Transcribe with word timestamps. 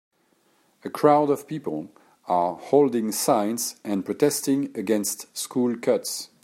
A 0.83 0.89
crowd 0.89 1.29
of 1.29 1.45
people 1.47 1.87
are 2.25 2.55
holding 2.55 3.11
signs 3.11 3.79
and 3.83 4.03
protesting 4.03 4.75
against 4.75 5.27
school 5.37 5.77
cuts. 5.77 6.31